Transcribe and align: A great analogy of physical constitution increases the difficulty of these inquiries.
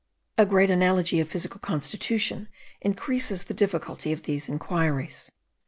A 0.35 0.47
great 0.47 0.71
analogy 0.71 1.19
of 1.19 1.29
physical 1.29 1.59
constitution 1.59 2.47
increases 2.81 3.43
the 3.43 3.53
difficulty 3.53 4.11
of 4.11 4.23
these 4.23 4.49
inquiries. 4.49 5.29